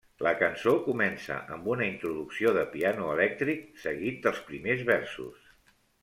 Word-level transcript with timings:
La 0.25 0.31
cançó 0.37 0.71
comença 0.85 1.35
amb 1.55 1.67
una 1.73 1.89
introducció 1.89 2.53
de 2.57 2.63
piano 2.71 3.09
elèctric, 3.17 3.61
seguit 3.87 4.17
dels 4.25 4.41
primers 4.49 4.81
versos. 4.93 5.53